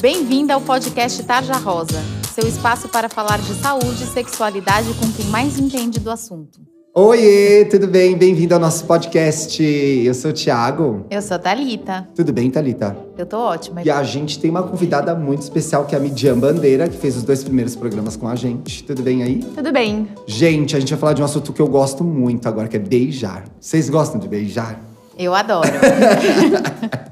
Bem-vinda 0.00 0.54
ao 0.54 0.62
podcast 0.62 1.22
Tarja 1.24 1.52
Rosa, 1.52 2.02
seu 2.34 2.48
espaço 2.48 2.88
para 2.88 3.06
falar 3.06 3.38
de 3.38 3.52
saúde 3.52 4.02
e 4.02 4.06
sexualidade 4.06 4.94
com 4.94 5.12
quem 5.12 5.26
mais 5.26 5.58
entende 5.58 6.00
do 6.00 6.10
assunto. 6.10 6.58
Oiê, 6.94 7.66
tudo 7.66 7.86
bem? 7.86 8.16
Bem-vindo 8.16 8.54
ao 8.54 8.60
nosso 8.60 8.86
podcast. 8.86 9.62
Eu 9.62 10.14
sou 10.14 10.30
o 10.30 10.34
Thiago. 10.34 11.04
Eu 11.10 11.20
sou 11.20 11.34
a 11.34 11.38
Thalita. 11.38 12.08
Tudo 12.14 12.32
bem, 12.32 12.50
Thalita? 12.50 12.96
Eu 13.18 13.26
tô 13.26 13.36
ótima. 13.40 13.82
E 13.84 13.90
a 13.90 14.02
gente 14.02 14.38
tem 14.38 14.50
uma 14.50 14.62
convidada 14.62 15.14
muito 15.14 15.42
especial, 15.42 15.84
que 15.84 15.94
é 15.94 15.98
a 15.98 16.00
Midian 16.00 16.38
Bandeira, 16.38 16.88
que 16.88 16.96
fez 16.96 17.18
os 17.18 17.22
dois 17.22 17.44
primeiros 17.44 17.76
programas 17.76 18.16
com 18.16 18.26
a 18.26 18.34
gente. 18.34 18.82
Tudo 18.82 19.02
bem 19.02 19.22
aí? 19.22 19.44
Tudo 19.54 19.70
bem. 19.70 20.08
Gente, 20.26 20.74
a 20.74 20.80
gente 20.80 20.88
vai 20.88 20.98
falar 20.98 21.12
de 21.12 21.20
um 21.20 21.26
assunto 21.26 21.52
que 21.52 21.60
eu 21.60 21.68
gosto 21.68 22.02
muito 22.02 22.48
agora, 22.48 22.68
que 22.68 22.76
é 22.76 22.80
beijar. 22.80 23.44
Vocês 23.60 23.90
gostam 23.90 24.18
de 24.18 24.26
beijar? 24.26 24.80
Eu 25.18 25.34
adoro. 25.34 25.68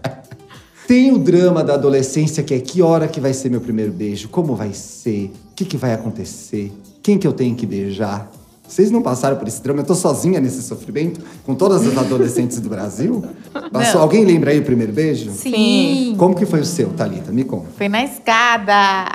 Tem 0.89 1.13
o 1.13 1.19
drama 1.19 1.63
da 1.63 1.75
adolescência, 1.75 2.43
que 2.43 2.55
é 2.55 2.59
que 2.61 2.81
hora 2.81 3.07
que 3.07 3.21
vai 3.21 3.35
ser 3.35 3.51
meu 3.51 3.61
primeiro 3.61 3.93
beijo? 3.93 4.27
Como 4.31 4.57
vai 4.57 4.73
ser? 4.73 5.31
O 5.51 5.55
que, 5.55 5.67
que 5.67 5.77
vai 5.77 5.93
acontecer? 5.93 6.73
Quem 7.03 7.19
que 7.19 7.27
eu 7.27 7.33
tenho 7.35 7.55
que 7.55 7.67
beijar? 7.67 8.33
Vocês 8.67 8.91
não 8.91 9.03
passaram 9.03 9.37
por 9.37 9.47
esse 9.47 9.63
drama? 9.63 9.81
Eu 9.81 9.85
tô 9.85 9.95
sozinha 9.95 10.41
nesse 10.41 10.63
sofrimento? 10.63 11.21
Com 11.45 11.55
todas 11.55 11.87
as 11.87 11.99
adolescentes 11.99 12.59
do 12.59 12.71
Brasil? 12.71 13.23
Passou? 13.71 13.97
Não. 13.97 14.01
Alguém 14.01 14.25
lembra 14.25 14.51
aí 14.51 14.61
o 14.61 14.65
primeiro 14.65 14.91
beijo? 14.91 15.31
Sim. 15.33 16.15
Como 16.17 16.35
que 16.35 16.47
foi 16.47 16.61
o 16.61 16.65
seu, 16.65 16.89
Thalita? 16.89 17.31
Me 17.33 17.45
conta. 17.45 17.67
Foi 17.77 17.91
na 17.91 18.03
escada. 18.05 19.09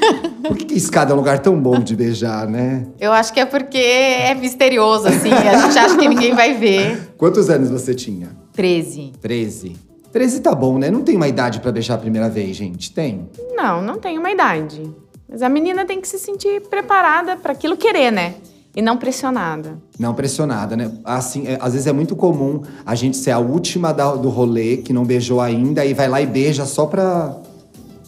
Por 0.48 0.56
que, 0.56 0.64
que 0.64 0.74
escada 0.78 1.12
é 1.12 1.14
um 1.14 1.18
lugar 1.18 1.40
tão 1.40 1.60
bom 1.60 1.78
de 1.78 1.94
beijar, 1.94 2.48
né? 2.48 2.86
Eu 2.98 3.12
acho 3.12 3.34
que 3.34 3.40
é 3.40 3.44
porque 3.44 3.76
é 3.76 4.34
misterioso, 4.34 5.06
assim. 5.08 5.30
A 5.30 5.66
gente 5.66 5.78
acha 5.78 5.94
que 5.94 6.08
ninguém 6.08 6.34
vai 6.34 6.54
ver. 6.54 7.12
Quantos 7.18 7.50
anos 7.50 7.68
você 7.68 7.94
tinha? 7.94 8.30
13. 8.54 9.12
13. 9.20 9.87
13 10.12 10.40
tá 10.40 10.54
bom, 10.54 10.78
né? 10.78 10.90
Não 10.90 11.02
tem 11.02 11.16
uma 11.16 11.28
idade 11.28 11.60
pra 11.60 11.70
beijar 11.72 11.94
a 11.94 11.98
primeira 11.98 12.28
vez, 12.28 12.56
gente. 12.56 12.92
Tem? 12.92 13.28
Não, 13.54 13.82
não 13.82 13.98
tem 13.98 14.18
uma 14.18 14.30
idade. 14.30 14.90
Mas 15.28 15.42
a 15.42 15.48
menina 15.48 15.84
tem 15.84 16.00
que 16.00 16.08
se 16.08 16.18
sentir 16.18 16.62
preparada 16.68 17.36
para 17.36 17.52
aquilo 17.52 17.76
querer, 17.76 18.10
né? 18.10 18.34
E 18.74 18.80
não 18.80 18.96
pressionada. 18.96 19.76
Não 19.98 20.14
pressionada, 20.14 20.76
né? 20.76 20.90
Assim, 21.04 21.46
é, 21.46 21.58
às 21.60 21.72
vezes 21.72 21.86
é 21.86 21.92
muito 21.92 22.16
comum 22.16 22.62
a 22.86 22.94
gente 22.94 23.16
ser 23.16 23.32
a 23.32 23.38
última 23.38 23.92
da- 23.92 24.14
do 24.14 24.28
rolê, 24.30 24.78
que 24.78 24.92
não 24.92 25.04
beijou 25.04 25.40
ainda, 25.40 25.84
e 25.84 25.92
vai 25.92 26.08
lá 26.08 26.20
e 26.22 26.26
beija 26.26 26.64
só 26.64 26.86
pra, 26.86 27.36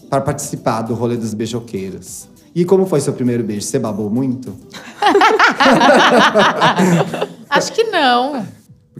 pra 0.09 0.20
participar 0.20 0.83
do 0.83 0.95
rolê 0.95 1.17
dos 1.17 1.35
beijoqueiros. 1.35 2.29
E 2.55 2.64
como 2.64 2.87
foi 2.87 3.01
seu 3.01 3.12
primeiro 3.12 3.42
beijo? 3.45 3.67
Você 3.67 3.79
babou 3.79 4.09
muito? 4.11 4.55
Acho 7.51 7.73
que 7.73 7.85
não. 7.85 8.47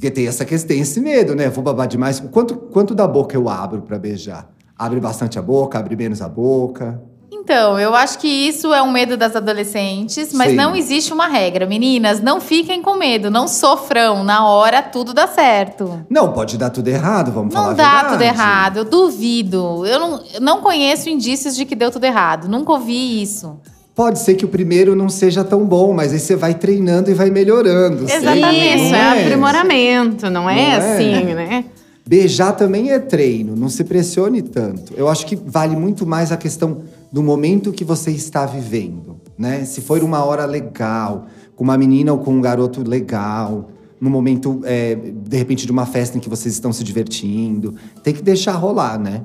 Porque 0.01 0.11
tem, 0.11 0.27
essa 0.27 0.47
questão, 0.47 0.69
tem 0.69 0.81
esse 0.81 0.99
medo, 0.99 1.35
né? 1.35 1.51
Vou 1.51 1.63
babar 1.63 1.87
demais. 1.87 2.19
Quanto, 2.33 2.57
quanto 2.57 2.95
da 2.95 3.07
boca 3.07 3.37
eu 3.37 3.51
abro 3.51 3.83
pra 3.83 3.99
beijar? 3.99 4.49
Abre 4.79 4.99
bastante 4.99 5.39
a 5.39 5.43
boca, 5.43 5.79
abre 5.79 5.95
menos 5.95 6.23
a 6.23 6.29
boca. 6.29 6.99
Então, 7.31 7.79
eu 7.79 7.95
acho 7.95 8.19
que 8.19 8.27
isso 8.27 8.73
é 8.73 8.81
um 8.81 8.91
medo 8.91 9.15
das 9.15 9.37
adolescentes, 9.37 10.33
mas 10.33 10.53
Sim. 10.53 10.57
não 10.57 10.75
existe 10.75 11.13
uma 11.13 11.27
regra. 11.27 11.67
Meninas, 11.67 12.19
não 12.19 12.41
fiquem 12.41 12.81
com 12.81 12.95
medo, 12.95 13.31
não 13.31 13.47
sofram. 13.47 14.25
Na 14.25 14.47
hora, 14.49 14.81
tudo 14.81 15.13
dá 15.13 15.27
certo. 15.27 16.07
Não, 16.09 16.33
pode 16.33 16.57
dar 16.57 16.71
tudo 16.71 16.89
errado, 16.89 17.31
vamos 17.31 17.53
falar 17.53 17.69
Não 17.69 17.75
dá 17.75 17.91
verdade. 17.91 18.09
tudo 18.13 18.23
errado, 18.23 18.77
eu 18.79 18.85
duvido. 18.87 19.85
Eu 19.85 20.01
não, 20.01 20.25
eu 20.33 20.41
não 20.41 20.63
conheço 20.63 21.11
indícios 21.11 21.55
de 21.55 21.67
que 21.67 21.75
deu 21.75 21.91
tudo 21.91 22.05
errado. 22.05 22.49
Nunca 22.49 22.73
ouvi 22.73 23.21
isso. 23.21 23.61
Pode 23.95 24.21
ser 24.21 24.35
que 24.35 24.45
o 24.45 24.49
primeiro 24.49 24.95
não 24.95 25.09
seja 25.09 25.45
tão 25.45 25.67
bom, 25.67 25.93
mas 25.93 26.13
aí 26.13 26.19
você 26.19 26.37
vai 26.37 26.55
treinando 26.55 27.11
e 27.11 27.15
vai 27.15 27.31
melhorando. 27.31 28.05
Exatamente, 28.05 28.77
isso 28.77 28.91
Não 28.93 28.99
é 28.99 29.23
aprimoramento, 29.23 30.31
não 30.31 30.49
é, 30.49 30.55
Não 30.55 30.87
é? 30.87 30.95
assim, 30.95 31.35
né? 31.35 31.65
Beijar 32.07 32.53
também 32.53 32.91
é 32.91 32.99
treino, 32.99 33.55
não 33.55 33.69
se 33.69 33.85
pressione 33.85 34.43
tanto. 34.43 34.95
Eu 34.97 35.09
acho 35.09 35.27
que 35.27 35.37
vale 35.37 35.77
muito 35.77 36.07
mais 36.07 36.33
a 36.33 36.37
questão 36.37 36.83
do 37.13 37.23
momento 37.23 37.73
que 37.73 37.85
você 37.85 38.11
está 38.11 38.47
vivendo, 38.47 39.21
né? 39.39 39.65
Se 39.65 39.81
for 39.81 40.03
uma 40.03 40.25
hora 40.25 40.45
legal, 40.45 41.27
com 41.55 41.65
uma 41.65 41.77
menina 41.77 42.13
ou 42.13 42.19
com 42.19 42.33
um 42.33 42.41
garoto 42.41 42.89
legal, 42.89 43.69
num 44.01 44.11
momento, 44.11 44.61
é, 44.65 44.95
de 44.95 45.37
repente, 45.37 45.67
de 45.67 45.73
uma 45.73 45.85
festa 45.85 46.17
em 46.17 46.21
que 46.21 46.29
vocês 46.29 46.55
estão 46.55 46.73
se 46.73 46.83
divertindo, 46.83 47.75
tem 48.03 48.15
que 48.15 48.23
deixar 48.23 48.53
rolar, 48.53 48.99
né? 48.99 49.23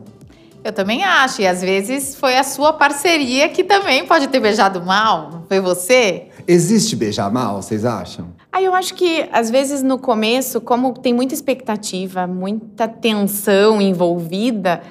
Eu 0.65 0.73
também 0.73 1.03
acho. 1.03 1.43
E 1.43 1.47
às 1.47 1.61
vezes 1.61 2.15
foi 2.15 2.35
a 2.35 2.43
sua 2.43 2.73
parceria 2.73 3.47
que 3.49 3.63
também 3.63 4.03
pode 4.07 4.27
ter 4.29 4.39
beijado 4.39 4.81
mal. 4.83 5.29
Não 5.31 5.43
foi 5.47 5.59
você? 5.59 6.23
Existe 6.47 6.95
beijar 6.95 7.31
mal, 7.31 7.61
vocês 7.61 7.85
acham? 7.85 8.29
Aí 8.51 8.65
eu 8.65 8.73
acho 8.73 8.95
que, 8.95 9.29
às 9.31 9.51
vezes, 9.51 9.83
no 9.83 9.99
começo, 9.99 10.59
como 10.59 10.91
tem 10.93 11.13
muita 11.13 11.35
expectativa, 11.35 12.25
muita 12.25 12.87
tensão 12.87 13.79
envolvida, 13.79 14.81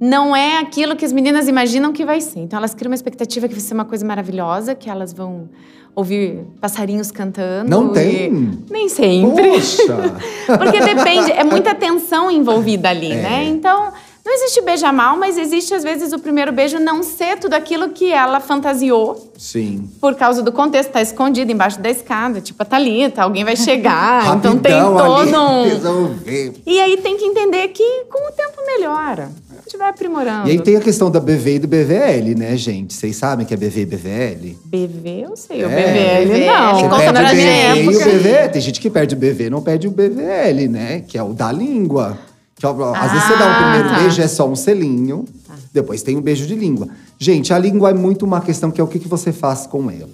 não 0.00 0.34
é 0.34 0.58
aquilo 0.58 0.96
que 0.96 1.04
as 1.04 1.12
meninas 1.12 1.46
imaginam 1.46 1.92
que 1.92 2.04
vai 2.04 2.20
ser. 2.20 2.40
Então, 2.40 2.58
elas 2.58 2.74
criam 2.74 2.90
uma 2.90 2.94
expectativa 2.96 3.46
que 3.46 3.54
vai 3.54 3.62
ser 3.62 3.74
uma 3.74 3.84
coisa 3.84 4.04
maravilhosa, 4.04 4.74
que 4.74 4.90
elas 4.90 5.12
vão 5.12 5.48
ouvir 5.94 6.40
passarinhos 6.60 7.12
cantando. 7.12 7.70
Não 7.70 7.90
e- 7.90 7.94
tem? 7.94 8.58
Nem 8.68 8.88
sempre. 8.88 9.48
Poxa! 9.48 9.96
Porque 10.58 10.80
depende, 10.80 11.30
é 11.30 11.44
muita 11.44 11.72
tensão 11.72 12.30
envolvida 12.30 12.88
ali, 12.88 13.12
É. 13.12 13.22
né? 13.22 13.44
Então, 13.44 13.92
não 14.30 14.36
existe 14.36 14.60
beijar 14.62 14.92
mal, 14.92 15.16
mas 15.16 15.36
existe, 15.36 15.74
às 15.74 15.82
vezes, 15.82 16.12
o 16.12 16.18
primeiro 16.20 16.52
beijo 16.52 16.78
não 16.78 17.02
ser 17.02 17.36
tudo 17.40 17.54
aquilo 17.54 17.88
que 17.88 18.12
ela 18.12 18.38
fantasiou 18.38 19.32
Sim. 19.36 19.90
por 20.00 20.14
causa 20.14 20.40
do 20.40 20.52
contexto, 20.52 20.90
tá 20.90 21.02
escondido 21.02 21.50
embaixo 21.50 21.80
da 21.80 21.90
escada, 21.90 22.40
tipo 22.40 22.62
a 22.62 22.64
Thalita, 22.64 23.22
alguém 23.22 23.44
vai 23.44 23.56
chegar, 23.56 24.36
então 24.36 24.56
tem 24.56 24.72
ali, 24.72 24.96
todo 24.96 25.36
um. 25.36 25.64
resolver. 25.64 26.52
E 26.64 26.80
aí 26.80 26.96
tem 26.98 27.16
que 27.16 27.24
entender 27.24 27.68
que 27.68 28.04
com 28.08 28.28
o 28.28 28.32
tempo 28.32 28.64
melhora. 28.64 29.30
A 29.50 29.62
gente 29.62 29.76
vai 29.76 29.90
aprimorando. 29.90 30.48
E 30.48 30.52
aí 30.52 30.60
tem 30.60 30.76
a 30.76 30.80
questão 30.80 31.10
da 31.10 31.20
BV 31.20 31.54
e 31.54 31.58
do 31.58 31.68
BVL, 31.68 32.34
né, 32.36 32.56
gente? 32.56 32.94
Vocês 32.94 33.14
sabem 33.16 33.44
que 33.44 33.52
é 33.52 33.56
BV 33.56 33.82
e 33.82 33.86
BVL? 33.86 34.58
BV, 34.64 35.24
eu 35.24 35.36
sei, 35.36 35.64
o 35.64 35.68
É, 35.68 36.22
BVL 36.24 36.32
BVL, 36.32 36.46
não. 36.46 36.74
Você 36.74 36.82
conta 36.82 36.96
perde 36.96 37.12
pra 37.12 37.22
o 37.22 37.34
BV 37.34 37.82
e 37.82 37.96
o 37.96 38.18
BV. 38.18 38.48
Tem 38.48 38.62
gente 38.62 38.80
que 38.80 38.90
perde 38.90 39.14
o 39.14 39.18
BV, 39.18 39.50
não 39.50 39.60
perde 39.62 39.86
o 39.86 39.90
BVL, 39.90 40.68
né? 40.68 41.04
Que 41.06 41.18
é 41.18 41.22
o 41.22 41.32
da 41.32 41.52
língua. 41.52 42.18
Às 42.66 43.12
vezes 43.12 43.26
você 43.26 43.36
dá 43.36 43.46
um 43.46 43.50
Ah, 43.50 43.62
primeiro 43.62 43.88
tá. 43.88 43.94
beijo, 44.00 44.20
é 44.22 44.28
só 44.28 44.48
um 44.48 44.56
selinho. 44.56 45.24
Depois 45.72 46.02
tem 46.02 46.16
um 46.16 46.20
beijo 46.20 46.46
de 46.46 46.54
língua. 46.54 46.88
Gente, 47.18 47.52
a 47.54 47.58
língua 47.58 47.90
é 47.90 47.94
muito 47.94 48.24
uma 48.24 48.40
questão 48.40 48.70
que 48.70 48.80
é 48.80 48.84
o 48.84 48.86
que, 48.88 48.98
que 48.98 49.08
você 49.08 49.32
faz 49.32 49.66
com 49.66 49.90
ela. 49.90 50.10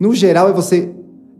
No 0.00 0.14
geral, 0.14 0.48
é 0.48 0.52
você 0.52 0.90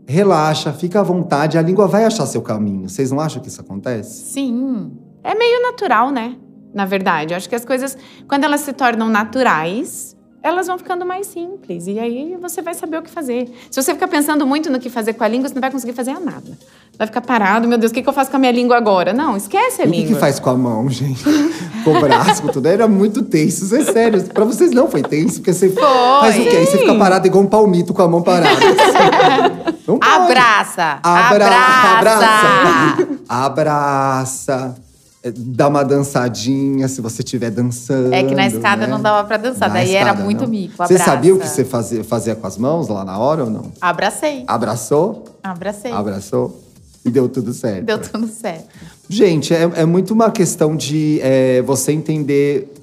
relaxa, 0.07 0.71
fica 0.73 0.99
à 0.99 1.03
vontade, 1.03 1.57
a 1.57 1.61
língua 1.61 1.87
vai 1.87 2.03
achar 2.05 2.25
seu 2.25 2.41
caminho. 2.41 2.89
Vocês 2.89 3.11
não 3.11 3.19
acham 3.19 3.41
que 3.41 3.47
isso 3.47 3.61
acontece? 3.61 4.31
Sim. 4.31 4.91
É 5.23 5.35
meio 5.35 5.61
natural, 5.61 6.11
né? 6.11 6.35
Na 6.73 6.85
verdade, 6.85 7.33
eu 7.33 7.37
acho 7.37 7.49
que 7.49 7.55
as 7.55 7.65
coisas, 7.65 7.97
quando 8.27 8.43
elas 8.43 8.61
se 8.61 8.73
tornam 8.73 9.09
naturais, 9.09 10.15
elas 10.41 10.67
vão 10.67 10.77
ficando 10.77 11.05
mais 11.05 11.27
simples. 11.27 11.87
E 11.87 11.99
aí 11.99 12.37
você 12.41 12.61
vai 12.61 12.73
saber 12.73 12.97
o 12.97 13.01
que 13.01 13.09
fazer. 13.09 13.51
Se 13.69 13.81
você 13.81 13.93
ficar 13.93 14.07
pensando 14.07 14.45
muito 14.47 14.69
no 14.69 14.79
que 14.79 14.89
fazer 14.89 15.13
com 15.13 15.23
a 15.23 15.27
língua, 15.27 15.47
você 15.47 15.53
não 15.53 15.61
vai 15.61 15.71
conseguir 15.71 15.93
fazer 15.93 16.13
nada. 16.19 16.57
Vai 16.97 17.07
ficar 17.07 17.21
parado, 17.21 17.67
meu 17.67 17.77
Deus, 17.77 17.91
o 17.91 17.93
que, 17.93 18.01
que 18.01 18.09
eu 18.09 18.13
faço 18.13 18.29
com 18.29 18.37
a 18.37 18.39
minha 18.39 18.51
língua 18.51 18.75
agora? 18.77 19.13
Não, 19.13 19.37
esquece 19.37 19.81
a 19.81 19.85
E 19.85 19.87
o 19.87 19.91
língua. 19.91 20.07
que, 20.07 20.13
que 20.13 20.19
faz 20.19 20.39
com 20.39 20.49
a 20.49 20.55
mão, 20.57 20.89
gente? 20.89 21.23
com 21.83 21.91
o 21.97 21.99
braço, 22.01 22.41
com 22.41 22.49
tudo. 22.49 22.67
Era 22.67 22.87
muito 22.87 23.21
tenso, 23.23 23.63
isso 23.65 23.75
é 23.75 23.83
sério. 23.85 24.21
Pra 24.23 24.43
vocês 24.45 24.71
não 24.71 24.89
foi 24.89 25.01
tenso, 25.01 25.35
porque 25.35 25.53
você 25.53 25.69
faz 25.69 26.37
o 26.37 26.43
quê? 26.43 26.55
Aí 26.57 26.65
você 26.65 26.77
fica 26.79 26.95
parado 26.95 27.25
igual 27.27 27.43
um 27.43 27.47
palmito 27.47 27.93
com 27.93 28.01
a 28.01 28.07
mão 28.07 28.21
parada. 28.21 28.59
Não 29.87 29.97
pode. 29.97 30.11
Abraça. 30.13 30.99
Abra 31.01 31.45
Abraça. 31.47 31.97
abraça. 31.97 33.07
Abraça. 33.27 34.88
É, 35.21 35.31
Dá 35.35 35.67
uma 35.67 35.83
dançadinha 35.83 36.87
se 36.87 37.01
você 37.01 37.21
estiver 37.21 37.51
dançando. 37.51 38.13
É 38.13 38.23
que 38.23 38.33
na 38.33 38.47
escada 38.47 38.85
né? 38.85 38.87
não 38.87 39.01
dava 39.01 39.27
pra 39.27 39.37
dançar, 39.37 39.67
Na 39.67 39.75
daí 39.75 39.93
era 39.93 40.09
escada, 40.11 40.23
muito 40.23 40.43
não. 40.43 40.49
mico. 40.49 40.75
Você 40.77 40.97
sabia 40.97 41.35
o 41.35 41.39
que 41.39 41.47
você 41.47 41.65
fazia, 41.65 42.03
fazia 42.03 42.35
com 42.35 42.47
as 42.47 42.57
mãos 42.57 42.87
lá 42.87 43.03
na 43.03 43.17
hora 43.17 43.43
ou 43.43 43.49
não? 43.49 43.71
Abracei. 43.81 44.43
Abraçou? 44.47 45.25
Abracei. 45.43 45.91
Abraçou? 45.91 46.63
E 47.03 47.09
deu 47.09 47.27
tudo 47.27 47.53
certo. 47.53 47.85
Deu 47.85 47.97
tudo 47.99 48.27
certo. 48.27 48.67
Gente, 49.07 49.53
é, 49.53 49.63
é 49.75 49.85
muito 49.85 50.13
uma 50.13 50.31
questão 50.31 50.75
de 50.75 51.19
é, 51.21 51.61
você 51.63 51.91
entender 51.91 52.73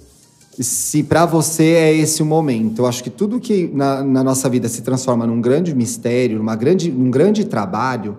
se 0.58 1.02
pra 1.02 1.26
você 1.26 1.64
é 1.64 1.94
esse 1.94 2.22
o 2.22 2.26
momento. 2.26 2.80
Eu 2.82 2.86
acho 2.86 3.02
que 3.04 3.10
tudo 3.10 3.38
que 3.38 3.70
na, 3.72 4.02
na 4.02 4.24
nossa 4.24 4.48
vida 4.48 4.68
se 4.68 4.82
transforma 4.82 5.26
num 5.26 5.40
grande 5.40 5.74
mistério, 5.74 6.38
numa 6.38 6.56
grande, 6.56 6.90
num 6.90 7.10
grande 7.10 7.44
trabalho, 7.44 8.16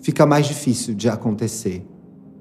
fica 0.00 0.24
mais 0.24 0.46
difícil 0.46 0.94
de 0.94 1.08
acontecer, 1.08 1.84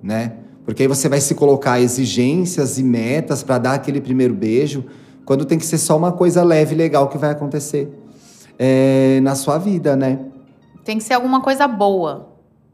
né? 0.01 0.33
Porque 0.65 0.83
aí 0.83 0.88
você 0.88 1.07
vai 1.07 1.21
se 1.21 1.35
colocar 1.35 1.79
exigências 1.79 2.77
e 2.79 2.83
metas 2.83 3.44
pra 3.44 3.57
dar 3.57 3.73
aquele 3.73 4.01
primeiro 4.01 4.33
beijo, 4.33 4.83
quando 5.23 5.45
tem 5.45 5.57
que 5.57 5.65
ser 5.65 5.77
só 5.77 5.95
uma 5.95 6.12
coisa 6.12 6.44
leve 6.44 6.73
e 6.73 6.77
legal 6.77 7.07
que 7.07 7.17
vai 7.17 7.29
acontecer 7.29 7.89
é, 8.57 9.19
na 9.21 9.35
sua 9.35 9.57
vida, 9.57 9.95
né? 9.95 10.19
Tem 10.83 10.97
que 10.97 11.03
ser 11.03 11.13
alguma 11.13 11.41
coisa 11.41 11.67
boa. 11.67 12.29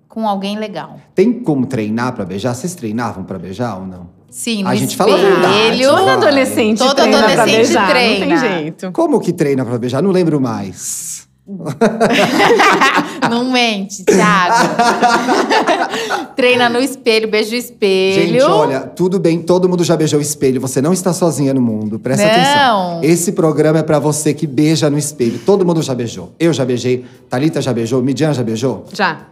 Com 0.08 0.28
alguém 0.28 0.58
legal. 0.58 1.00
Tem 1.16 1.32
como 1.32 1.66
treinar 1.66 2.14
pra 2.14 2.26
beijar? 2.26 2.54
Vocês 2.54 2.76
treinavam 2.76 3.24
pra 3.24 3.40
beijar 3.40 3.80
ou 3.80 3.88
não? 3.88 4.10
Sim, 4.30 4.64
no 4.64 4.70
A 4.70 4.76
gente 4.76 4.96
fala 4.96 5.14
a 5.14 5.18
verdade, 5.18 5.72
espelho. 5.72 5.90
Todo 5.90 6.10
adolescente 6.10 6.78
Todo 6.78 6.96
treina 6.96 7.18
pra 7.18 7.32
adolescente 7.32 7.56
beijar, 7.56 7.90
treina. 7.90 8.26
Não 8.26 8.42
tem 8.42 8.50
jeito. 8.50 8.92
Como 8.92 9.20
que 9.20 9.32
treina 9.32 9.64
pra 9.64 9.78
beijar? 9.78 10.02
Não 10.02 10.12
lembro 10.12 10.40
mais. 10.42 11.30
não 13.30 13.52
mente, 13.52 14.04
Thiago. 14.04 14.70
Treina 16.36 16.70
no 16.70 16.80
espelho, 16.80 17.30
beija 17.30 17.52
o 17.52 17.58
espelho. 17.58 18.32
Gente, 18.32 18.42
olha, 18.42 18.82
tudo 18.82 19.20
bem, 19.20 19.42
todo 19.42 19.68
mundo 19.68 19.84
já 19.84 19.96
beijou 19.96 20.20
o 20.20 20.22
espelho. 20.22 20.62
Você 20.62 20.82
não 20.82 20.94
está 20.94 21.14
sozinha 21.14 21.54
no 21.54 21.62
mundo. 21.62 22.00
Presta 22.00 22.26
Não. 22.26 22.32
atenção. 22.32 23.00
Esse 23.04 23.32
programa 23.32 23.80
é 23.80 23.84
pra 23.84 24.00
você 24.00 24.34
que 24.34 24.48
beija 24.48 24.90
no 24.90 24.98
espelho. 24.98 25.40
Todo 25.46 25.66
mundo 25.66 25.82
já 25.82 25.94
beijou. 25.94 26.34
Eu 26.40 26.54
já 26.54 26.66
beijei, 26.66 27.06
Thalita 27.30 27.62
já 27.62 27.74
beijou, 27.74 28.02
Midian 28.02 28.34
já 28.34 28.44
beijou. 28.44 28.86
Já. 28.94 29.28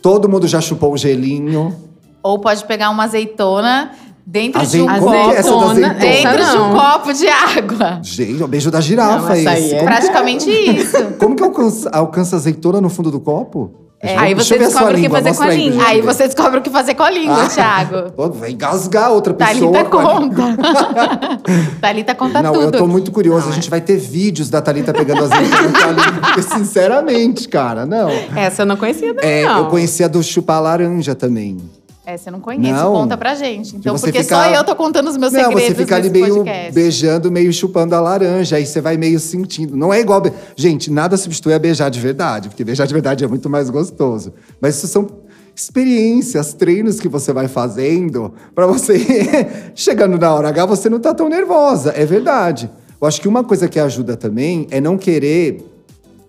Todo 0.00 0.28
mundo 0.28 0.48
já 0.48 0.60
chupou 0.60 0.92
o 0.92 0.96
gelinho. 0.96 1.74
Ou 2.22 2.38
pode 2.38 2.64
pegar 2.64 2.90
uma 2.90 3.04
azeitona 3.04 3.92
dentro 4.26 4.60
Azei- 4.60 4.80
de 4.80 4.86
um 4.86 4.90
é 4.90 4.98
copo. 4.98 5.14
essa 5.32 5.50
da 5.50 5.70
azeitona? 5.70 5.94
Dentro 5.94 6.44
de 6.44 6.56
um 6.58 6.72
copo 6.72 7.12
de 7.12 7.28
água. 7.28 8.00
Gente, 8.02 8.40
é 8.40 8.44
o 8.44 8.48
beijo 8.48 8.70
da 8.70 8.80
girafa 8.80 9.28
Não, 9.28 9.34
esse. 9.34 9.74
é- 9.74 9.78
Como, 9.78 9.84
Praticamente 9.84 10.50
isso. 10.50 10.96
como 11.18 11.36
que 11.36 11.42
alcança, 11.42 11.90
alcança 11.92 12.36
azeitona 12.36 12.80
no 12.80 12.88
fundo 12.88 13.10
do 13.10 13.20
copo? 13.20 13.78
Eu- 14.02 14.18
Aí 14.18 14.34
você 14.34 14.58
descobre 14.58 14.96
o 14.96 15.00
que 15.00 15.08
fazer 15.08 15.32
com 15.32 15.42
a 15.44 15.48
língua. 15.48 15.84
Aí 15.86 16.00
você 16.02 16.26
descobre 16.26 16.58
o 16.58 16.62
que 16.62 16.70
fazer 16.70 16.94
com 16.94 17.04
a 17.04 17.10
língua, 17.10 17.44
Ah. 17.44 17.48
Thiago. 17.48 18.12
Vai 18.34 18.50
engasgar 18.50 19.12
outra 19.12 19.32
pessoa. 19.32 19.72
Thalita 19.72 19.84
conta. 19.88 20.42
Thalita 21.80 22.14
conta 22.16 22.42
Não, 22.42 22.52
tudo. 22.52 22.64
eu 22.64 22.72
tô 22.72 22.86
muito 22.88 23.12
curioso. 23.12 23.44
Não, 23.46 23.52
a 23.52 23.54
gente 23.54 23.70
vai 23.70 23.80
ter 23.80 23.96
vídeos 23.96 24.50
da 24.50 24.60
Thalita 24.60 24.92
pegando 24.92 25.22
azeitona 25.24 25.70
com 25.72 25.78
a 25.88 25.92
língua. 25.92 26.20
Porque, 26.20 26.42
sinceramente, 26.42 27.48
cara, 27.48 27.86
não. 27.86 28.08
Essa 28.34 28.62
eu 28.62 28.66
não 28.66 28.76
conhecia 28.76 29.14
daí, 29.14 29.24
É, 29.24 29.44
não. 29.46 29.58
eu 29.58 29.66
conhecia 29.66 30.08
do 30.08 30.20
chupar 30.20 30.60
laranja 30.60 31.14
também. 31.14 31.58
É, 32.04 32.16
você 32.16 32.32
não 32.32 32.40
conhece, 32.40 32.72
Não. 32.72 32.92
conta 32.94 33.16
pra 33.16 33.34
gente. 33.36 33.76
Então, 33.76 33.96
porque 33.96 34.22
ficar- 34.24 34.48
só 34.48 34.50
eu 34.54 34.64
tô 34.64 34.74
contando 34.74 35.08
os 35.08 35.16
meus 35.16 35.32
não, 35.32 35.40
segredos 35.40 35.68
você 35.68 35.74
fica 35.76 35.94
ali 35.94 36.10
meio 36.10 36.34
podcast. 36.38 36.72
beijando, 36.72 37.30
meio 37.30 37.52
chupando 37.52 37.94
a 37.94 38.00
laranja. 38.00 38.56
Aí 38.56 38.66
você 38.66 38.80
vai 38.80 38.96
meio 38.96 39.20
sentindo. 39.20 39.76
Não 39.76 39.94
é 39.94 40.00
igual. 40.00 40.20
be- 40.20 40.32
Gente, 40.56 40.90
nada 40.90 41.16
substitui 41.16 41.54
a 41.54 41.60
beijar 41.60 41.90
de 41.90 42.00
verdade, 42.00 42.48
porque 42.48 42.64
beijar 42.64 42.86
de 42.88 42.92
verdade 42.92 43.22
é 43.22 43.28
muito 43.28 43.48
mais 43.48 43.70
gostoso. 43.70 44.32
Mas 44.60 44.74
isso 44.76 44.88
são 44.88 45.06
experiências, 45.54 46.52
treinos 46.54 46.98
que 46.98 47.08
você 47.08 47.32
vai 47.32 47.46
fazendo 47.46 48.32
pra 48.54 48.66
você. 48.66 48.98
Chegando 49.74 50.18
na 50.18 50.34
hora 50.34 50.48
H, 50.48 50.66
você 50.66 50.90
não 50.90 50.98
tá 50.98 51.14
tão 51.14 51.28
nervosa. 51.28 51.92
É 51.96 52.04
verdade. 52.04 52.68
Eu 53.00 53.06
acho 53.06 53.20
que 53.20 53.28
uma 53.28 53.44
coisa 53.44 53.68
que 53.68 53.78
ajuda 53.78 54.16
também 54.16 54.66
é 54.70 54.80
não 54.80 54.98
querer 54.98 55.64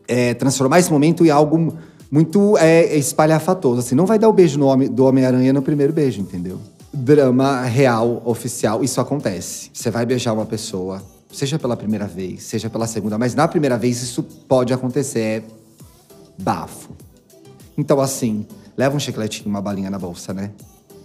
é, 0.07 0.33
transformar 0.35 0.79
esse 0.79 0.91
momento 0.91 1.25
em 1.25 1.29
algo 1.29 1.73
muito 2.13 2.55
é, 2.59 2.95
espalhafatoso. 2.95 3.79
Assim, 3.79 3.95
não 3.95 4.05
vai 4.05 4.19
dar 4.19 4.29
o 4.29 4.33
beijo 4.33 4.59
no 4.59 4.67
homem, 4.67 4.87
do 4.87 5.03
Homem-Aranha 5.03 5.51
no 5.51 5.63
primeiro 5.63 5.91
beijo, 5.91 6.21
entendeu? 6.21 6.59
Drama 6.93 7.63
real, 7.63 8.21
oficial, 8.23 8.83
isso 8.83 9.01
acontece. 9.01 9.71
Você 9.73 9.89
vai 9.89 10.05
beijar 10.05 10.31
uma 10.31 10.45
pessoa, 10.45 11.01
seja 11.31 11.57
pela 11.57 11.75
primeira 11.75 12.05
vez, 12.05 12.43
seja 12.43 12.69
pela 12.69 12.85
segunda, 12.85 13.17
mas 13.17 13.33
na 13.33 13.47
primeira 13.47 13.79
vez 13.79 14.03
isso 14.03 14.21
pode 14.47 14.71
acontecer, 14.71 15.19
é 15.19 15.43
bafo. 16.37 16.91
Então, 17.75 17.99
assim, 17.99 18.45
leva 18.77 18.95
um 18.95 18.99
chicletinho, 18.99 19.49
uma 19.49 19.59
balinha 19.59 19.89
na 19.89 19.97
bolsa, 19.97 20.35
né? 20.35 20.51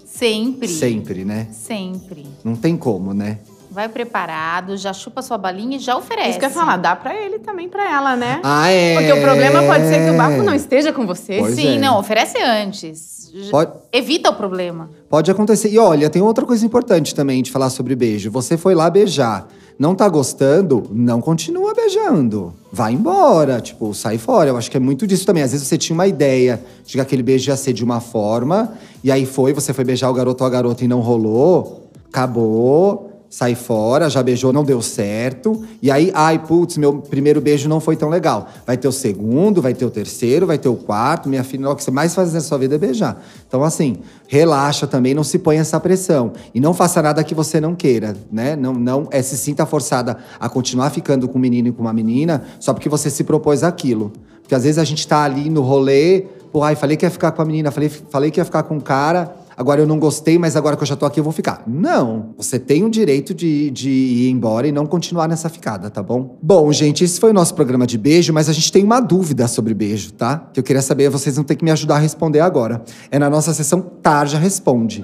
Sempre. 0.04 0.68
Sempre, 0.68 1.24
né? 1.24 1.48
Sempre. 1.50 2.26
Não 2.44 2.54
tem 2.54 2.76
como, 2.76 3.14
né? 3.14 3.38
Vai 3.70 3.88
preparado, 3.88 4.76
já 4.76 4.92
chupa 4.92 5.20
sua 5.22 5.36
balinha 5.36 5.76
e 5.76 5.80
já 5.80 5.96
oferece. 5.96 6.30
Isso 6.30 6.38
que 6.38 6.44
eu 6.44 6.48
ia 6.48 6.54
falar, 6.54 6.76
dá 6.78 6.96
pra 6.96 7.14
ele 7.14 7.38
também 7.38 7.68
pra 7.68 7.90
ela, 7.90 8.16
né? 8.16 8.40
Ah, 8.42 8.68
é. 8.70 8.94
Porque 8.94 9.12
o 9.12 9.20
problema 9.20 9.62
pode 9.62 9.86
ser 9.86 10.04
que 10.04 10.10
o 10.10 10.16
bafo 10.16 10.42
não 10.42 10.54
esteja 10.54 10.92
com 10.92 11.06
você. 11.06 11.38
Pois 11.38 11.54
Sim, 11.54 11.76
é. 11.76 11.78
não, 11.78 11.98
oferece 11.98 12.38
antes. 12.42 13.18
Pode, 13.50 13.72
Evita 13.92 14.30
o 14.30 14.34
problema. 14.34 14.88
Pode 15.08 15.30
acontecer. 15.30 15.68
E 15.68 15.78
olha, 15.78 16.08
tem 16.08 16.22
outra 16.22 16.46
coisa 16.46 16.64
importante 16.64 17.14
também 17.14 17.42
de 17.42 17.50
falar 17.50 17.70
sobre 17.70 17.94
beijo. 17.94 18.30
Você 18.30 18.56
foi 18.56 18.74
lá 18.74 18.88
beijar. 18.88 19.46
Não 19.78 19.94
tá 19.94 20.08
gostando? 20.08 20.88
Não 20.90 21.20
continua 21.20 21.72
beijando. 21.72 22.52
Vai 22.72 22.94
embora, 22.94 23.60
tipo, 23.60 23.94
sai 23.94 24.18
fora. 24.18 24.50
Eu 24.50 24.56
acho 24.56 24.68
que 24.68 24.76
é 24.76 24.80
muito 24.80 25.06
disso 25.06 25.24
também. 25.24 25.42
Às 25.42 25.52
vezes 25.52 25.68
você 25.68 25.78
tinha 25.78 25.94
uma 25.94 26.06
ideia 26.06 26.60
de 26.84 26.94
que 26.94 27.00
aquele 27.00 27.22
beijo 27.22 27.48
ia 27.48 27.56
ser 27.56 27.72
de 27.72 27.84
uma 27.84 28.00
forma, 28.00 28.72
e 29.04 29.12
aí 29.12 29.24
foi, 29.24 29.52
você 29.52 29.72
foi 29.72 29.84
beijar 29.84 30.10
o 30.10 30.12
garoto 30.12 30.42
ou 30.42 30.48
a 30.48 30.50
garota 30.50 30.84
e 30.84 30.88
não 30.88 31.00
rolou. 31.00 31.88
Acabou. 32.08 33.07
Sai 33.30 33.54
fora, 33.54 34.08
já 34.08 34.22
beijou, 34.22 34.54
não 34.54 34.64
deu 34.64 34.80
certo. 34.80 35.62
E 35.82 35.90
aí, 35.90 36.10
ai, 36.14 36.38
putz, 36.38 36.78
meu 36.78 36.94
primeiro 36.94 37.42
beijo 37.42 37.68
não 37.68 37.78
foi 37.78 37.94
tão 37.94 38.08
legal. 38.08 38.48
Vai 38.66 38.78
ter 38.78 38.88
o 38.88 38.92
segundo, 38.92 39.60
vai 39.60 39.74
ter 39.74 39.84
o 39.84 39.90
terceiro, 39.90 40.46
vai 40.46 40.56
ter 40.56 40.70
o 40.70 40.76
quarto. 40.76 41.28
Minha 41.28 41.44
filha, 41.44 41.68
o 41.68 41.76
que 41.76 41.84
você 41.84 41.90
mais 41.90 42.14
faz 42.14 42.32
na 42.32 42.40
sua 42.40 42.56
vida 42.56 42.76
é 42.76 42.78
beijar. 42.78 43.22
Então, 43.46 43.62
assim, 43.62 43.98
relaxa 44.26 44.86
também, 44.86 45.12
não 45.12 45.22
se 45.22 45.38
põe 45.38 45.58
essa 45.58 45.78
pressão. 45.78 46.32
E 46.54 46.60
não 46.60 46.72
faça 46.72 47.02
nada 47.02 47.22
que 47.22 47.34
você 47.34 47.60
não 47.60 47.74
queira, 47.74 48.16
né? 48.32 48.56
Não, 48.56 48.72
não 48.72 49.08
é, 49.10 49.20
se 49.20 49.36
sinta 49.36 49.66
forçada 49.66 50.16
a 50.40 50.48
continuar 50.48 50.88
ficando 50.88 51.28
com 51.28 51.36
um 51.36 51.40
menino 51.40 51.68
e 51.68 51.72
com 51.72 51.82
uma 51.82 51.92
menina 51.92 52.44
só 52.58 52.72
porque 52.72 52.88
você 52.88 53.10
se 53.10 53.24
propôs 53.24 53.62
aquilo. 53.62 54.10
Porque 54.40 54.54
às 54.54 54.64
vezes 54.64 54.78
a 54.78 54.84
gente 54.84 55.06
tá 55.06 55.22
ali 55.22 55.50
no 55.50 55.60
rolê, 55.60 56.24
pô, 56.50 56.62
ai, 56.62 56.74
falei 56.74 56.96
que 56.96 57.04
ia 57.04 57.10
ficar 57.10 57.32
com 57.32 57.42
a 57.42 57.44
menina, 57.44 57.70
falei, 57.70 57.90
falei 57.90 58.30
que 58.30 58.40
ia 58.40 58.44
ficar 58.46 58.62
com 58.62 58.78
o 58.78 58.80
cara 58.80 59.36
agora 59.58 59.80
eu 59.80 59.86
não 59.86 59.98
gostei, 59.98 60.38
mas 60.38 60.54
agora 60.54 60.76
que 60.76 60.84
eu 60.84 60.86
já 60.86 60.94
tô 60.94 61.04
aqui 61.04 61.18
eu 61.18 61.24
vou 61.24 61.32
ficar. 61.32 61.64
Não, 61.66 62.32
você 62.36 62.60
tem 62.60 62.84
o 62.84 62.88
direito 62.88 63.34
de, 63.34 63.70
de 63.72 63.90
ir 63.90 64.30
embora 64.30 64.68
e 64.68 64.72
não 64.72 64.86
continuar 64.86 65.26
nessa 65.26 65.48
ficada, 65.48 65.90
tá 65.90 66.00
bom? 66.00 66.38
Bom, 66.40 66.72
gente, 66.72 67.02
esse 67.02 67.18
foi 67.18 67.30
o 67.30 67.34
nosso 67.34 67.56
programa 67.56 67.84
de 67.84 67.98
beijo, 67.98 68.32
mas 68.32 68.48
a 68.48 68.52
gente 68.52 68.70
tem 68.70 68.84
uma 68.84 69.00
dúvida 69.00 69.48
sobre 69.48 69.74
beijo, 69.74 70.12
tá? 70.12 70.48
Que 70.52 70.60
eu 70.60 70.64
queria 70.64 70.80
saber, 70.80 71.10
vocês 71.10 71.34
vão 71.34 71.44
ter 71.44 71.56
que 71.56 71.64
me 71.64 71.72
ajudar 71.72 71.96
a 71.96 71.98
responder 71.98 72.38
agora. 72.38 72.84
É 73.10 73.18
na 73.18 73.28
nossa 73.28 73.52
sessão 73.52 73.80
Tarja 73.80 74.38
Responde. 74.38 75.02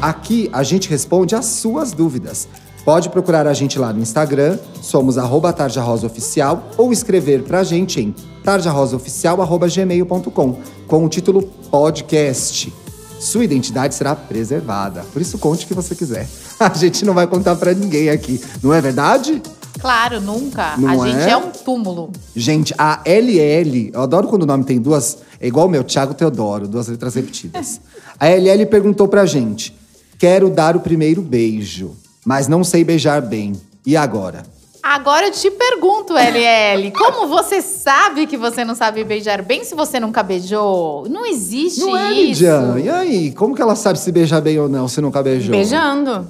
Aqui 0.00 0.48
a 0.52 0.62
gente 0.62 0.88
responde 0.88 1.34
as 1.34 1.46
suas 1.46 1.90
dúvidas. 1.90 2.46
Pode 2.86 3.10
procurar 3.10 3.46
a 3.48 3.52
gente 3.52 3.78
lá 3.80 3.92
no 3.92 4.00
Instagram, 4.00 4.60
somos 4.80 5.18
arroba 5.18 5.52
Tarja 5.52 5.82
Rosa 5.82 6.06
Oficial, 6.06 6.68
ou 6.76 6.92
escrever 6.92 7.42
pra 7.42 7.64
gente 7.64 8.00
em 8.00 8.14
tarjarosaoficial.gmail.com 8.44 10.56
com 10.86 11.04
o 11.04 11.08
título 11.08 11.42
podcast. 11.68 12.72
Sua 13.18 13.42
identidade 13.42 13.92
será 13.92 14.14
preservada. 14.14 15.04
Por 15.12 15.20
isso, 15.20 15.36
conte 15.36 15.64
o 15.64 15.68
que 15.68 15.74
você 15.74 15.96
quiser. 15.96 16.28
A 16.60 16.72
gente 16.74 17.04
não 17.04 17.12
vai 17.12 17.26
contar 17.26 17.56
pra 17.56 17.74
ninguém 17.74 18.08
aqui, 18.08 18.40
não 18.62 18.72
é 18.72 18.80
verdade? 18.80 19.42
Claro, 19.80 20.20
nunca. 20.20 20.76
Não 20.76 21.02
a 21.02 21.08
gente 21.08 21.28
é? 21.28 21.30
é 21.30 21.36
um 21.36 21.50
túmulo. 21.50 22.12
Gente, 22.36 22.72
a 22.78 23.00
LL, 23.04 23.90
eu 23.92 24.00
adoro 24.00 24.28
quando 24.28 24.44
o 24.44 24.46
nome 24.46 24.62
tem 24.62 24.80
duas, 24.80 25.18
é 25.40 25.48
igual 25.48 25.66
o 25.66 25.68
meu, 25.68 25.82
Thiago 25.82 26.14
Teodoro, 26.14 26.68
duas 26.68 26.86
letras 26.86 27.16
repetidas. 27.16 27.80
A 28.18 28.28
LL 28.28 28.64
perguntou 28.66 29.08
pra 29.08 29.26
gente: 29.26 29.76
quero 30.18 30.48
dar 30.48 30.76
o 30.76 30.80
primeiro 30.80 31.20
beijo, 31.20 31.96
mas 32.26 32.48
não 32.48 32.64
sei 32.64 32.82
beijar 32.82 33.22
bem. 33.22 33.52
E 33.86 33.96
agora? 33.96 34.42
Agora 34.82 35.26
eu 35.26 35.30
te 35.30 35.48
pergunto, 35.48 36.12
LL, 36.12 36.90
como 36.90 37.28
você 37.28 37.62
sabe 37.62 38.26
que 38.26 38.36
você 38.36 38.64
não 38.64 38.74
sabe 38.74 39.04
beijar 39.04 39.42
bem 39.42 39.62
se 39.62 39.76
você 39.76 40.00
nunca 40.00 40.24
beijou? 40.24 41.08
Não 41.08 41.24
existe 41.24 41.80
Não 41.80 41.96
é, 41.96 42.12
isso. 42.12 42.42
Lidian? 42.42 42.80
E 42.80 42.88
aí? 42.88 43.32
Como 43.32 43.54
que 43.54 43.62
ela 43.62 43.76
sabe 43.76 43.98
se 43.98 44.10
beijar 44.10 44.40
bem 44.40 44.58
ou 44.58 44.68
não, 44.68 44.88
se 44.88 45.00
nunca 45.00 45.22
beijou? 45.22 45.52
Beijando. 45.52 46.28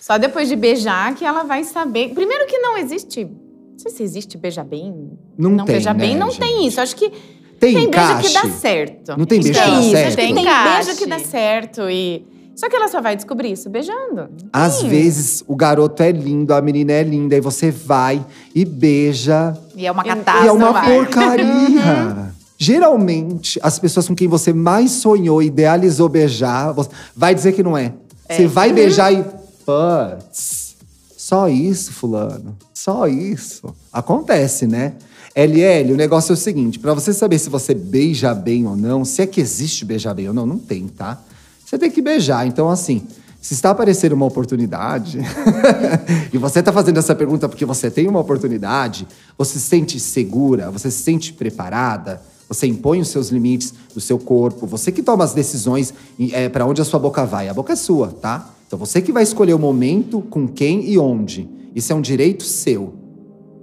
Só 0.00 0.16
depois 0.16 0.48
de 0.48 0.54
beijar 0.54 1.12
que 1.14 1.24
ela 1.24 1.42
vai 1.42 1.64
saber. 1.64 2.10
Primeiro 2.14 2.46
que 2.46 2.58
não 2.58 2.76
existe. 2.76 3.24
Não 3.24 3.78
sei 3.78 3.90
se 3.90 4.02
existe 4.02 4.38
beijar 4.38 4.64
bem. 4.64 5.10
Não 5.36 5.56
tem, 5.56 5.64
beijar 5.66 5.94
bem, 5.94 6.14
né, 6.14 6.20
não 6.20 6.30
gente? 6.30 6.40
tem 6.40 6.66
isso. 6.66 6.80
Acho 6.80 6.94
que 6.94 7.10
Tem, 7.58 7.74
tem 7.74 7.90
beijo 7.90 8.18
que 8.20 8.28
dá 8.30 8.48
certo. 8.50 9.16
Não 9.16 9.24
tem 9.24 9.40
beijo 9.40 9.58
Isso 9.58 9.64
que 9.64 9.70
dá 9.70 9.80
isso, 9.80 9.90
certo? 9.90 10.16
Tem 10.16 10.34
tem 10.34 10.44
beijo 10.44 10.96
que 10.98 11.06
dá 11.06 11.18
certo 11.18 11.90
e 11.90 12.31
só 12.62 12.68
que 12.68 12.76
ela 12.76 12.86
só 12.86 13.00
vai 13.00 13.16
descobrir 13.16 13.50
isso 13.50 13.68
beijando. 13.68 14.28
Às 14.52 14.74
Sim. 14.74 14.88
vezes 14.88 15.42
o 15.48 15.56
garoto 15.56 16.00
é 16.00 16.12
lindo, 16.12 16.54
a 16.54 16.62
menina 16.62 16.92
é 16.92 17.02
linda, 17.02 17.34
e 17.36 17.40
você 17.40 17.72
vai 17.72 18.24
e 18.54 18.64
beija 18.64 19.58
E 19.74 19.84
é 19.84 19.90
uma 19.90 20.04
E- 20.04 20.06
catástrofe. 20.06 20.44
E 20.44 20.48
é 20.48 20.52
uma 20.52 20.72
porcaria. 20.80 22.32
Geralmente, 22.56 23.58
as 23.64 23.80
pessoas 23.80 24.06
com 24.06 24.14
quem 24.14 24.28
você 24.28 24.52
mais 24.52 24.92
sonhou, 24.92 25.42
idealizou 25.42 26.08
beijar, 26.08 26.70
você 26.72 26.90
vai 27.16 27.34
dizer 27.34 27.50
que 27.50 27.64
não 27.64 27.76
é. 27.76 27.94
Você 28.30 28.46
vai 28.46 28.72
beijar 28.72 29.12
e. 29.12 29.24
Putz, 29.66 30.76
só 31.16 31.48
isso, 31.48 31.92
Fulano. 31.92 32.56
Só 32.72 33.08
isso. 33.08 33.74
Acontece, 33.92 34.68
né? 34.68 34.92
LL, 35.34 35.94
o 35.94 35.96
negócio 35.96 36.30
é 36.30 36.34
o 36.34 36.36
seguinte: 36.36 36.78
pra 36.78 36.94
você 36.94 37.12
saber 37.12 37.40
se 37.40 37.50
você 37.50 37.74
beija 37.74 38.32
bem 38.32 38.68
ou 38.68 38.76
não, 38.76 39.04
se 39.04 39.20
é 39.20 39.26
que 39.26 39.40
existe 39.40 39.84
beijar 39.84 40.14
bem 40.14 40.28
ou 40.28 40.34
não, 40.34 40.46
não 40.46 40.58
tem, 40.58 40.86
tá? 40.86 41.20
Você 41.72 41.78
tem 41.78 41.90
que 41.90 42.02
beijar. 42.02 42.46
Então, 42.46 42.68
assim, 42.68 43.00
se 43.40 43.54
está 43.54 43.70
aparecendo 43.70 44.12
uma 44.12 44.26
oportunidade, 44.26 45.18
e 46.30 46.36
você 46.36 46.58
está 46.58 46.70
fazendo 46.70 46.98
essa 46.98 47.14
pergunta 47.14 47.48
porque 47.48 47.64
você 47.64 47.90
tem 47.90 48.06
uma 48.06 48.20
oportunidade, 48.20 49.08
você 49.38 49.58
se 49.58 49.68
sente 49.68 49.98
segura, 49.98 50.70
você 50.70 50.90
se 50.90 51.02
sente 51.02 51.32
preparada, 51.32 52.20
você 52.46 52.66
impõe 52.66 53.00
os 53.00 53.08
seus 53.08 53.30
limites 53.30 53.72
do 53.94 54.02
seu 54.02 54.18
corpo, 54.18 54.66
você 54.66 54.92
que 54.92 55.02
toma 55.02 55.24
as 55.24 55.32
decisões 55.32 55.94
é, 56.32 56.50
para 56.50 56.66
onde 56.66 56.82
a 56.82 56.84
sua 56.84 57.00
boca 57.00 57.24
vai. 57.24 57.48
A 57.48 57.54
boca 57.54 57.72
é 57.72 57.76
sua, 57.76 58.08
tá? 58.08 58.50
Então 58.66 58.78
você 58.78 59.00
que 59.00 59.10
vai 59.10 59.22
escolher 59.22 59.54
o 59.54 59.58
momento, 59.58 60.20
com 60.20 60.46
quem 60.46 60.90
e 60.90 60.98
onde. 60.98 61.48
Isso 61.74 61.90
é 61.90 61.96
um 61.96 62.02
direito 62.02 62.44
seu. 62.44 62.92